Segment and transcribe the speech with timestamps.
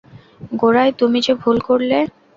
[0.53, 1.97] গোড়ায় তুমি যে ভুল করলে।